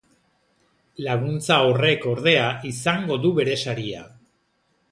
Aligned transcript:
Laguntza 1.07 1.59
horrek, 1.67 2.07
ordea, 2.13 2.49
izango 2.73 3.21
du 3.27 3.35
bere 3.41 3.61
saria. 3.67 4.05